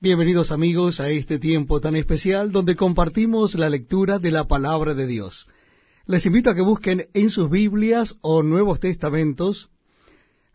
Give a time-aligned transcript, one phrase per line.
[0.00, 5.08] Bienvenidos amigos a este tiempo tan especial donde compartimos la lectura de la palabra de
[5.08, 5.48] Dios.
[6.06, 9.70] Les invito a que busquen en sus Biblias o Nuevos Testamentos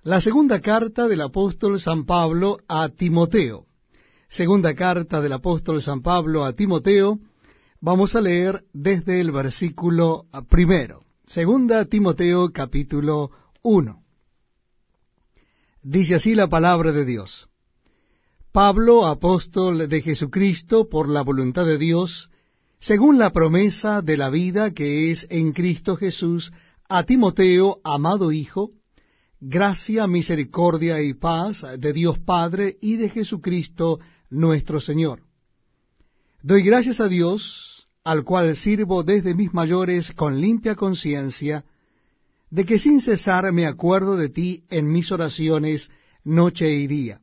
[0.02, 3.66] la segunda carta del apóstol San Pablo a Timoteo.
[4.29, 7.20] Segunda carta del apóstol San Pablo a Timoteo,
[7.82, 11.02] vamos a leer desde el versículo primero.
[11.25, 13.30] Segunda Timoteo capítulo
[13.62, 14.04] 1.
[15.82, 17.50] Dice así la palabra de Dios.
[18.54, 22.30] Pablo, apóstol de Jesucristo por la voluntad de Dios,
[22.80, 26.54] según la promesa de la vida que es en Cristo Jesús,
[26.88, 28.70] a Timoteo, amado Hijo,
[29.39, 35.23] gracia, misericordia y paz de Dios Padre y de Jesucristo nuestro Señor.
[36.44, 41.66] Doy gracias a Dios, al cual sirvo desde mis mayores con limpia conciencia,
[42.52, 45.89] de que sin cesar me acuerdo de ti en mis oraciones
[46.23, 47.22] noche y día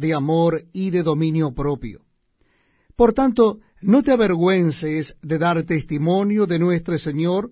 [0.00, 2.00] de amor y de dominio propio.
[2.96, 7.50] Por tanto, no te avergüences de dar testimonio de nuestro Señor,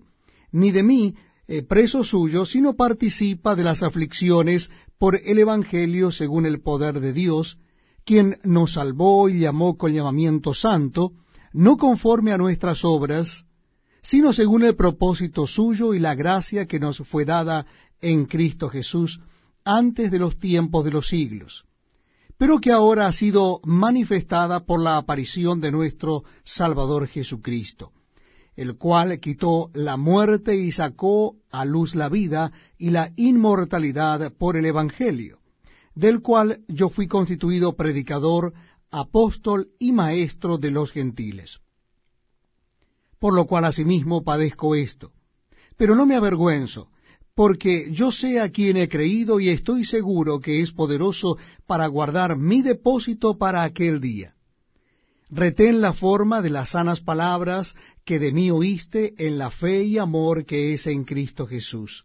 [0.51, 1.15] ni de mí,
[1.47, 7.13] eh, preso suyo, sino participa de las aflicciones por el Evangelio según el poder de
[7.13, 7.59] Dios,
[8.03, 11.13] quien nos salvó y llamó con llamamiento santo,
[11.53, 13.45] no conforme a nuestras obras,
[14.01, 17.67] sino según el propósito suyo y la gracia que nos fue dada
[18.01, 19.19] en Cristo Jesús
[19.63, 21.68] antes de los tiempos de los siglos
[22.39, 27.91] pero que ahora ha sido manifestada por la aparición de nuestro Salvador Jesucristo,
[28.55, 34.55] el cual quitó la muerte y sacó a luz la vida y la inmortalidad por
[34.55, 35.39] el Evangelio,
[35.95, 38.53] del cual yo fui constituido predicador,
[38.89, 41.59] apóstol y maestro de los gentiles.
[43.19, 45.11] Por lo cual asimismo padezco esto,
[45.75, 46.89] pero no me avergüenzo,
[47.39, 52.37] porque yo sé a quien he creído y estoy seguro que es poderoso para guardar
[52.37, 54.35] mi depósito para aquel día.
[55.29, 59.97] Retén la forma de las sanas palabras que de mí oíste en la fe y
[59.97, 62.03] amor que es en Cristo Jesús.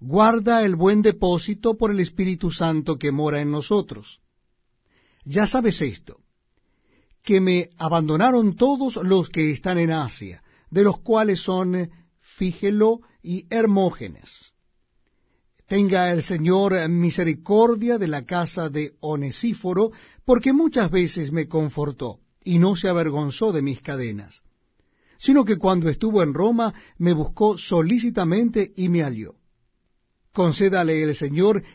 [0.00, 4.18] Guarda el buen depósito por el Espíritu Santo que mora en nosotros.
[5.24, 6.18] Ya sabes esto,
[7.22, 11.88] que me abandonaron todos los que están en Asia, de los cuales son
[12.36, 14.52] Fígelo y Hermógenes.
[15.66, 19.92] Tenga el Señor misericordia de la casa de Onesíforo,
[20.24, 24.42] porque muchas veces me confortó y no se avergonzó de mis cadenas,
[25.18, 29.36] sino que cuando estuvo en Roma me buscó solícitamente y me halló.
[30.32, 31.62] Concédale el Señor